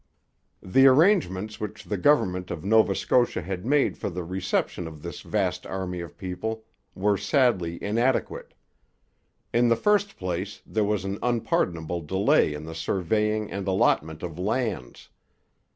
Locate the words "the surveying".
12.65-13.51